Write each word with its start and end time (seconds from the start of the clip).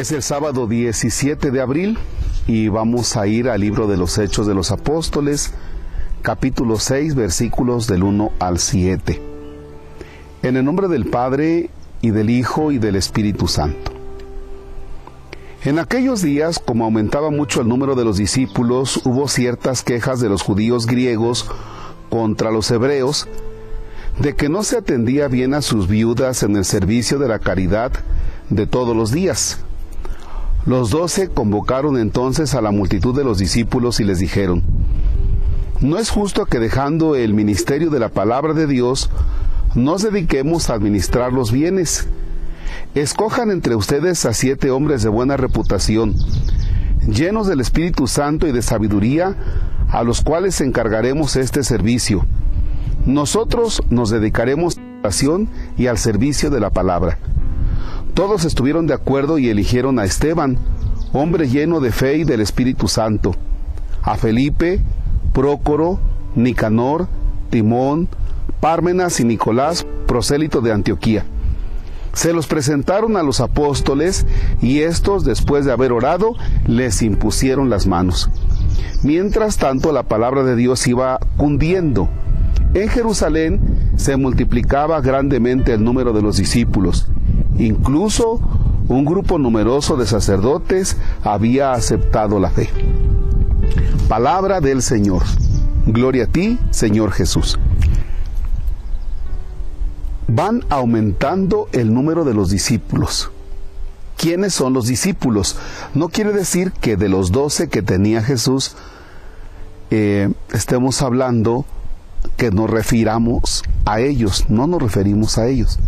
Es 0.00 0.12
el 0.12 0.22
sábado 0.22 0.66
17 0.66 1.50
de 1.50 1.60
abril 1.60 1.98
y 2.46 2.68
vamos 2.68 3.18
a 3.18 3.26
ir 3.26 3.50
al 3.50 3.60
libro 3.60 3.86
de 3.86 3.98
los 3.98 4.16
Hechos 4.16 4.46
de 4.46 4.54
los 4.54 4.70
Apóstoles, 4.70 5.52
capítulo 6.22 6.78
6, 6.78 7.14
versículos 7.14 7.86
del 7.86 8.04
1 8.04 8.32
al 8.38 8.58
7. 8.58 9.20
En 10.42 10.56
el 10.56 10.64
nombre 10.64 10.88
del 10.88 11.04
Padre 11.04 11.68
y 12.00 12.12
del 12.12 12.30
Hijo 12.30 12.72
y 12.72 12.78
del 12.78 12.96
Espíritu 12.96 13.46
Santo. 13.46 13.92
En 15.64 15.78
aquellos 15.78 16.22
días, 16.22 16.58
como 16.58 16.86
aumentaba 16.86 17.30
mucho 17.30 17.60
el 17.60 17.68
número 17.68 17.94
de 17.94 18.06
los 18.06 18.16
discípulos, 18.16 19.02
hubo 19.04 19.28
ciertas 19.28 19.82
quejas 19.82 20.18
de 20.18 20.30
los 20.30 20.40
judíos 20.40 20.86
griegos 20.86 21.44
contra 22.08 22.50
los 22.50 22.70
hebreos 22.70 23.28
de 24.18 24.34
que 24.34 24.48
no 24.48 24.62
se 24.62 24.78
atendía 24.78 25.28
bien 25.28 25.52
a 25.52 25.60
sus 25.60 25.88
viudas 25.88 26.42
en 26.42 26.56
el 26.56 26.64
servicio 26.64 27.18
de 27.18 27.28
la 27.28 27.38
caridad 27.38 27.92
de 28.48 28.66
todos 28.66 28.96
los 28.96 29.10
días. 29.10 29.62
Los 30.66 30.90
doce 30.90 31.28
convocaron 31.28 31.96
entonces 31.96 32.54
a 32.54 32.60
la 32.60 32.70
multitud 32.70 33.16
de 33.16 33.24
los 33.24 33.38
discípulos 33.38 33.98
y 33.98 34.04
les 34.04 34.18
dijeron, 34.18 34.62
No 35.80 35.98
es 35.98 36.10
justo 36.10 36.44
que 36.44 36.58
dejando 36.58 37.16
el 37.16 37.32
ministerio 37.32 37.88
de 37.88 37.98
la 37.98 38.10
palabra 38.10 38.52
de 38.52 38.66
Dios, 38.66 39.08
nos 39.74 40.02
dediquemos 40.02 40.68
a 40.68 40.74
administrar 40.74 41.32
los 41.32 41.50
bienes. 41.50 42.08
Escojan 42.94 43.50
entre 43.50 43.74
ustedes 43.74 44.26
a 44.26 44.34
siete 44.34 44.70
hombres 44.70 45.02
de 45.02 45.08
buena 45.08 45.38
reputación, 45.38 46.14
llenos 47.08 47.46
del 47.46 47.60
Espíritu 47.60 48.06
Santo 48.06 48.46
y 48.46 48.52
de 48.52 48.60
sabiduría, 48.60 49.36
a 49.88 50.02
los 50.02 50.20
cuales 50.20 50.60
encargaremos 50.60 51.36
este 51.36 51.64
servicio. 51.64 52.26
Nosotros 53.06 53.80
nos 53.88 54.10
dedicaremos 54.10 54.76
a 54.76 54.80
la 54.80 55.00
oración 55.00 55.48
y 55.78 55.86
al 55.86 55.96
servicio 55.96 56.50
de 56.50 56.60
la 56.60 56.70
palabra. 56.70 57.18
Todos 58.14 58.44
estuvieron 58.44 58.86
de 58.86 58.94
acuerdo 58.94 59.38
y 59.38 59.48
eligieron 59.48 59.98
a 59.98 60.04
Esteban, 60.04 60.58
hombre 61.12 61.48
lleno 61.48 61.80
de 61.80 61.92
fe 61.92 62.18
y 62.18 62.24
del 62.24 62.40
Espíritu 62.40 62.88
Santo, 62.88 63.34
a 64.02 64.16
Felipe, 64.16 64.80
Prócoro, 65.32 66.00
Nicanor, 66.34 67.06
Timón, 67.50 68.08
Pármenas 68.60 69.20
y 69.20 69.24
Nicolás, 69.24 69.86
prosélito 70.06 70.60
de 70.60 70.72
Antioquía. 70.72 71.24
Se 72.12 72.32
los 72.32 72.48
presentaron 72.48 73.16
a 73.16 73.22
los 73.22 73.40
apóstoles 73.40 74.26
y 74.60 74.80
estos, 74.80 75.24
después 75.24 75.64
de 75.64 75.72
haber 75.72 75.92
orado, 75.92 76.34
les 76.66 77.02
impusieron 77.02 77.70
las 77.70 77.86
manos. 77.86 78.28
Mientras 79.04 79.56
tanto, 79.56 79.92
la 79.92 80.02
palabra 80.02 80.42
de 80.42 80.56
Dios 80.56 80.86
iba 80.88 81.20
cundiendo. 81.36 82.08
En 82.74 82.88
Jerusalén 82.88 83.60
se 83.96 84.16
multiplicaba 84.16 85.00
grandemente 85.00 85.72
el 85.72 85.84
número 85.84 86.12
de 86.12 86.22
los 86.22 86.36
discípulos 86.36 87.08
Incluso 87.60 88.40
un 88.88 89.04
grupo 89.04 89.38
numeroso 89.38 89.98
de 89.98 90.06
sacerdotes 90.06 90.96
había 91.22 91.72
aceptado 91.72 92.40
la 92.40 92.48
fe. 92.48 92.70
Palabra 94.08 94.62
del 94.62 94.80
Señor. 94.80 95.22
Gloria 95.86 96.24
a 96.24 96.26
ti, 96.26 96.58
Señor 96.70 97.12
Jesús. 97.12 97.58
Van 100.26 100.64
aumentando 100.70 101.68
el 101.72 101.92
número 101.92 102.24
de 102.24 102.32
los 102.32 102.48
discípulos. 102.48 103.30
¿Quiénes 104.16 104.54
son 104.54 104.72
los 104.72 104.86
discípulos? 104.86 105.58
No 105.92 106.08
quiere 106.08 106.32
decir 106.32 106.72
que 106.72 106.96
de 106.96 107.10
los 107.10 107.30
doce 107.30 107.68
que 107.68 107.82
tenía 107.82 108.22
Jesús 108.22 108.74
eh, 109.90 110.32
estemos 110.54 111.02
hablando 111.02 111.66
que 112.38 112.50
nos 112.50 112.70
refiramos 112.70 113.64
a 113.84 114.00
ellos, 114.00 114.46
no 114.48 114.66
nos 114.66 114.80
referimos 114.80 115.36
a 115.36 115.46
ellos 115.46 115.78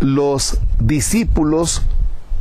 los 0.00 0.58
discípulos 0.78 1.82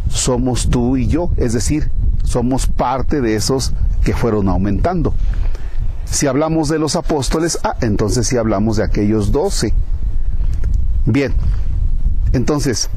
somos 0.09 0.69
tú 0.69 0.97
y 0.97 1.07
yo, 1.07 1.29
es 1.37 1.53
decir, 1.53 1.91
somos 2.23 2.67
parte 2.67 3.21
de 3.21 3.35
esos 3.35 3.73
que 4.03 4.13
fueron 4.13 4.49
aumentando. 4.49 5.13
Si 6.05 6.27
hablamos 6.27 6.69
de 6.69 6.79
los 6.79 6.95
apóstoles, 6.95 7.59
ah, 7.63 7.75
entonces 7.81 8.27
si 8.27 8.37
hablamos 8.37 8.77
de 8.77 8.83
aquellos 8.83 9.31
doce. 9.31 9.73
Bien, 11.05 11.33
entonces, 12.33 12.89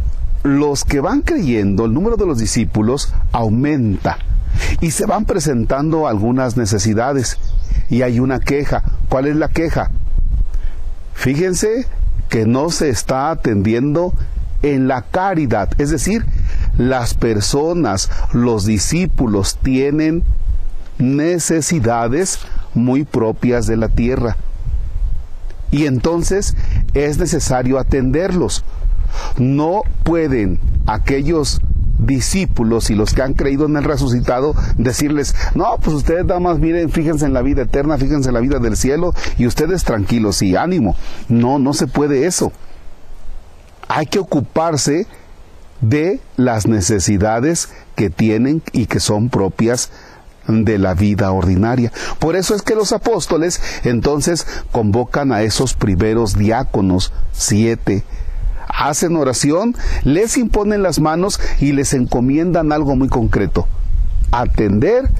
los 0.42 0.84
que 0.84 1.00
van 1.00 1.22
creyendo, 1.22 1.84
el 1.84 1.94
número 1.94 2.16
de 2.16 2.26
los 2.26 2.38
discípulos 2.38 3.12
aumenta 3.32 4.18
y 4.80 4.90
se 4.90 5.06
van 5.06 5.24
presentando 5.24 6.06
algunas 6.06 6.56
necesidades 6.56 7.38
y 7.88 8.02
hay 8.02 8.20
una 8.20 8.40
queja. 8.40 8.82
¿Cuál 9.08 9.26
es 9.26 9.36
la 9.36 9.48
queja? 9.48 9.90
Fíjense 11.14 11.86
que 12.28 12.46
no 12.46 12.70
se 12.70 12.90
está 12.90 13.30
atendiendo 13.30 14.12
en 14.62 14.88
la 14.88 15.02
caridad. 15.02 15.70
Es 15.78 15.90
decir, 15.90 16.24
las 16.76 17.14
personas, 17.14 18.10
los 18.32 18.64
discípulos 18.64 19.58
tienen 19.62 20.24
necesidades 20.98 22.40
muy 22.74 23.04
propias 23.04 23.66
de 23.66 23.76
la 23.76 23.88
tierra. 23.88 24.36
Y 25.70 25.86
entonces 25.86 26.56
es 26.94 27.18
necesario 27.18 27.78
atenderlos. 27.78 28.64
No 29.36 29.82
pueden 30.02 30.60
aquellos 30.86 31.60
discípulos 31.98 32.90
y 32.90 32.94
los 32.94 33.12
que 33.12 33.22
han 33.22 33.34
creído 33.34 33.66
en 33.66 33.76
el 33.76 33.84
resucitado 33.84 34.54
decirles, 34.76 35.34
no, 35.54 35.76
pues 35.82 35.96
ustedes 35.96 36.24
nada 36.24 36.40
más 36.40 36.58
miren, 36.58 36.90
fíjense 36.90 37.26
en 37.26 37.34
la 37.34 37.42
vida 37.42 37.62
eterna, 37.62 37.98
fíjense 37.98 38.28
en 38.28 38.34
la 38.34 38.40
vida 38.40 38.60
del 38.60 38.76
cielo 38.76 39.14
y 39.36 39.46
ustedes 39.46 39.84
tranquilos 39.84 40.40
y 40.42 40.56
ánimo. 40.56 40.96
No, 41.28 41.58
no 41.58 41.74
se 41.74 41.86
puede 41.86 42.26
eso 42.26 42.52
hay 43.88 44.06
que 44.06 44.18
ocuparse 44.18 45.06
de 45.80 46.20
las 46.36 46.66
necesidades 46.66 47.70
que 47.96 48.10
tienen 48.10 48.62
y 48.72 48.86
que 48.86 49.00
son 49.00 49.30
propias 49.30 49.90
de 50.46 50.78
la 50.78 50.94
vida 50.94 51.30
ordinaria. 51.30 51.92
Por 52.18 52.36
eso 52.36 52.54
es 52.54 52.62
que 52.62 52.74
los 52.74 52.92
apóstoles 52.92 53.60
entonces 53.84 54.46
convocan 54.72 55.32
a 55.32 55.42
esos 55.42 55.74
primeros 55.74 56.36
diáconos, 56.36 57.12
siete, 57.32 58.04
hacen 58.68 59.16
oración, 59.16 59.76
les 60.04 60.36
imponen 60.36 60.82
las 60.82 61.00
manos 61.00 61.40
y 61.60 61.72
les 61.72 61.94
encomiendan 61.94 62.72
algo 62.72 62.96
muy 62.96 63.08
concreto, 63.08 63.66
atender 64.30 65.10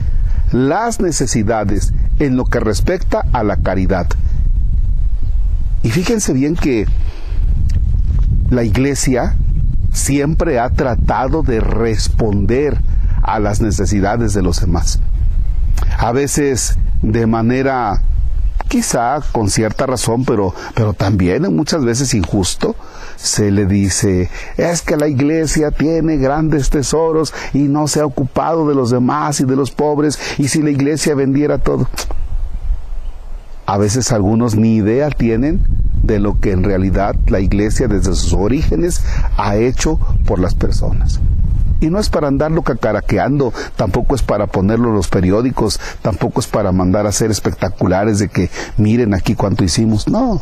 las 0.53 1.01
necesidades 1.01 1.93
en 2.19 2.37
lo 2.37 2.45
que 2.45 2.61
respecta 2.61 3.25
a 3.33 3.43
la 3.43 3.57
caridad. 3.57 4.07
Y 5.83 5.91
fíjense 5.91 6.33
bien 6.33 6.57
que 6.57 6.87
la 8.51 8.65
iglesia 8.65 9.37
siempre 9.93 10.59
ha 10.59 10.71
tratado 10.71 11.43
de 11.43 11.61
responder 11.61 12.79
a 13.23 13.39
las 13.39 13.61
necesidades 13.61 14.35
de 14.35 14.43
los 14.43 14.61
demás. 14.61 15.01
A 15.99 16.13
veces 16.13 16.77
de 17.03 17.27
manera 17.27 18.03
quizá 18.69 19.21
con 19.33 19.51
cierta 19.51 19.87
razón, 19.87 20.25
pero, 20.25 20.55
pero 20.75 20.93
también 20.93 21.43
muchas 21.55 21.85
veces 21.85 22.15
injusto, 22.15 22.77
se 23.17 23.51
le 23.51 23.67
dice, 23.67 24.31
es 24.57 24.83
que 24.83 24.97
la 24.97 25.09
iglesia 25.09 25.71
tiene 25.71 26.19
grandes 26.19 26.71
tesoros 26.71 27.33
y 27.53 27.61
no 27.61 27.89
se 27.89 28.01
ha 28.01 28.07
ocupado 28.07 28.69
de 28.69 28.75
los 28.75 28.91
demás 28.91 29.41
y 29.41 29.45
de 29.45 29.57
los 29.57 29.71
pobres, 29.71 30.19
y 30.39 30.49
si 30.49 30.63
la 30.63 30.71
iglesia 30.71 31.15
vendiera 31.15 31.59
todo. 31.59 31.89
A 33.69 33.77
veces 33.77 34.13
algunos 34.13 34.57
ni 34.57 34.77
idea 34.77 35.11
tienen 35.11 35.63
de 36.03 36.21
lo 36.21 36.41
que 36.41 36.53
en 36.53 36.65
realidad 36.65 37.15
la 37.27 37.41
iglesia 37.41 37.87
desde 37.87 38.15
sus 38.15 38.33
orígenes 38.33 39.05
ha 39.37 39.57
hecho 39.57 40.01
por 40.25 40.39
las 40.39 40.55
personas. 40.55 41.21
Y 41.79 41.91
no 41.91 41.99
es 41.99 42.09
para 42.09 42.29
andarlo 42.29 42.63
cacaraqueando, 42.63 43.53
tampoco 43.77 44.15
es 44.15 44.23
para 44.23 44.47
ponerlo 44.47 44.89
en 44.89 44.95
los 44.95 45.09
periódicos, 45.09 45.79
tampoco 46.01 46.41
es 46.41 46.47
para 46.47 46.73
mandar 46.73 47.05
a 47.05 47.11
hacer 47.11 47.31
espectaculares 47.31 48.19
de 48.19 48.31
que 48.31 48.49
miren 48.79 49.13
aquí 49.13 49.35
cuánto 49.35 49.65
hicimos. 49.65 50.09
No, 50.09 50.41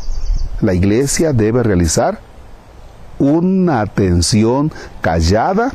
la 0.61 0.73
iglesia 0.73 1.33
debe 1.33 1.63
realizar 1.63 2.21
una 3.19 3.81
atención 3.81 4.71
callada, 5.01 5.73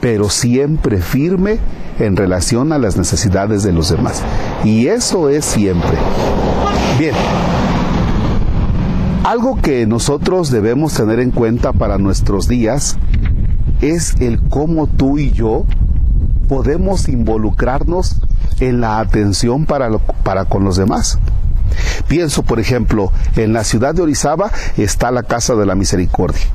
pero 0.00 0.28
siempre 0.28 0.98
firme 0.98 1.58
en 1.98 2.16
relación 2.16 2.72
a 2.72 2.78
las 2.78 2.96
necesidades 2.96 3.62
de 3.62 3.72
los 3.72 3.90
demás. 3.90 4.22
Y 4.64 4.88
eso 4.88 5.28
es 5.28 5.44
siempre. 5.44 5.96
Bien, 6.98 7.14
algo 9.24 9.60
que 9.60 9.86
nosotros 9.86 10.50
debemos 10.50 10.94
tener 10.94 11.20
en 11.20 11.30
cuenta 11.30 11.72
para 11.72 11.98
nuestros 11.98 12.48
días 12.48 12.96
es 13.80 14.14
el 14.20 14.40
cómo 14.48 14.86
tú 14.86 15.18
y 15.18 15.32
yo 15.32 15.64
podemos 16.48 17.08
involucrarnos 17.08 18.20
en 18.60 18.80
la 18.80 19.00
atención 19.00 19.66
para, 19.66 19.90
para 19.98 20.44
con 20.44 20.64
los 20.64 20.76
demás. 20.76 21.18
Pienso, 22.08 22.42
por 22.42 22.60
ejemplo, 22.60 23.12
en 23.34 23.52
la 23.52 23.64
ciudad 23.64 23.94
de 23.94 24.02
Orizaba 24.02 24.50
está 24.76 25.10
la 25.10 25.24
Casa 25.24 25.54
de 25.54 25.66
la 25.66 25.74
Misericordia. 25.74 26.46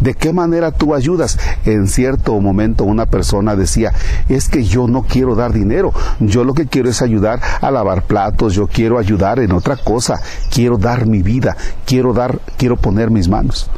¿De 0.00 0.14
qué 0.14 0.32
manera 0.32 0.72
tú 0.72 0.94
ayudas? 0.94 1.38
En 1.64 1.88
cierto 1.88 2.38
momento 2.40 2.84
una 2.84 3.06
persona 3.06 3.56
decía, 3.56 3.92
es 4.28 4.48
que 4.48 4.64
yo 4.64 4.88
no 4.88 5.02
quiero 5.02 5.34
dar 5.34 5.52
dinero, 5.52 5.92
yo 6.20 6.44
lo 6.44 6.54
que 6.54 6.66
quiero 6.66 6.88
es 6.88 7.02
ayudar 7.02 7.40
a 7.60 7.70
lavar 7.70 8.02
platos, 8.02 8.54
yo 8.54 8.66
quiero 8.66 8.98
ayudar 8.98 9.38
en 9.38 9.52
otra 9.52 9.76
cosa, 9.76 10.20
quiero 10.50 10.78
dar 10.78 11.06
mi 11.06 11.22
vida, 11.22 11.56
quiero 11.84 12.12
dar, 12.12 12.40
quiero 12.56 12.76
poner 12.76 13.10
mis 13.10 13.28
manos. 13.28 13.70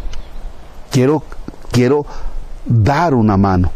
Quiero, 0.91 1.23
quiero 1.71 2.07
dar 2.67 3.15
una 3.15 3.37
mano. 3.37 3.71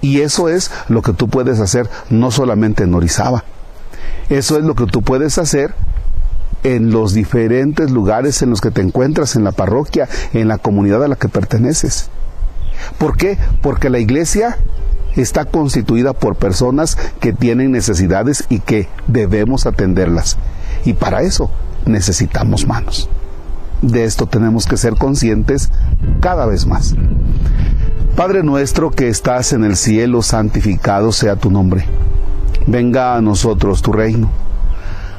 Y 0.00 0.20
eso 0.20 0.48
es 0.48 0.70
lo 0.88 1.02
que 1.02 1.12
tú 1.12 1.28
puedes 1.28 1.60
hacer 1.60 1.88
no 2.10 2.30
solamente 2.30 2.84
en 2.84 2.94
Orizaba. 2.94 3.44
Eso 4.28 4.58
es 4.58 4.64
lo 4.64 4.74
que 4.74 4.86
tú 4.86 5.02
puedes 5.02 5.38
hacer 5.38 5.74
en 6.64 6.90
los 6.90 7.14
diferentes 7.14 7.90
lugares 7.90 8.42
en 8.42 8.50
los 8.50 8.60
que 8.60 8.70
te 8.70 8.80
encuentras, 8.80 9.36
en 9.36 9.44
la 9.44 9.52
parroquia, 9.52 10.08
en 10.32 10.48
la 10.48 10.58
comunidad 10.58 11.04
a 11.04 11.08
la 11.08 11.16
que 11.16 11.28
perteneces. 11.28 12.10
¿Por 12.98 13.16
qué? 13.16 13.38
Porque 13.62 13.90
la 13.90 13.98
iglesia 13.98 14.58
está 15.16 15.44
constituida 15.44 16.12
por 16.12 16.36
personas 16.36 16.96
que 17.20 17.32
tienen 17.32 17.72
necesidades 17.72 18.44
y 18.48 18.60
que 18.60 18.88
debemos 19.06 19.66
atenderlas. 19.66 20.36
Y 20.84 20.94
para 20.94 21.22
eso 21.22 21.50
necesitamos 21.86 22.66
manos. 22.66 23.08
De 23.82 24.04
esto 24.04 24.26
tenemos 24.26 24.66
que 24.66 24.76
ser 24.76 24.94
conscientes 24.94 25.70
cada 26.20 26.46
vez 26.46 26.66
más. 26.66 26.94
Padre 28.16 28.42
nuestro 28.42 28.90
que 28.90 29.08
estás 29.08 29.52
en 29.52 29.62
el 29.62 29.76
cielo, 29.76 30.22
santificado 30.22 31.12
sea 31.12 31.36
tu 31.36 31.50
nombre. 31.50 31.84
Venga 32.66 33.14
a 33.14 33.20
nosotros 33.20 33.80
tu 33.80 33.92
reino. 33.92 34.28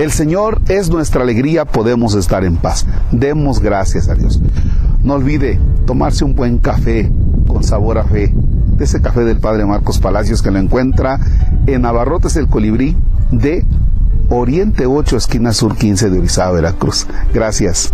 El 0.00 0.12
Señor 0.12 0.62
es 0.68 0.88
nuestra 0.88 1.24
alegría, 1.24 1.66
podemos 1.66 2.14
estar 2.14 2.42
en 2.46 2.56
paz. 2.56 2.86
Demos 3.12 3.60
gracias 3.60 4.08
a 4.08 4.14
Dios. 4.14 4.40
No 5.04 5.12
olvide 5.12 5.60
tomarse 5.84 6.24
un 6.24 6.34
buen 6.34 6.56
café 6.56 7.12
con 7.46 7.62
sabor 7.64 7.98
a 7.98 8.04
fe, 8.04 8.32
de 8.34 8.84
ese 8.84 9.02
café 9.02 9.24
del 9.24 9.40
Padre 9.40 9.66
Marcos 9.66 9.98
Palacios 9.98 10.40
que 10.40 10.50
lo 10.50 10.58
encuentra 10.58 11.20
en 11.66 11.84
Abarrotes 11.84 12.36
el 12.36 12.48
Colibrí 12.48 12.96
de 13.30 13.66
Oriente 14.30 14.86
8, 14.86 15.18
esquina 15.18 15.52
sur 15.52 15.76
15 15.76 16.08
de 16.08 16.18
Orizaba, 16.18 16.52
Veracruz. 16.52 17.06
Gracias. 17.34 17.92